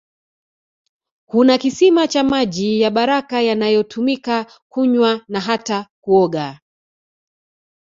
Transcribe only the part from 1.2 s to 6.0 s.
Kuna kisima cha maji ya baraka yanayotumika kunywa na hata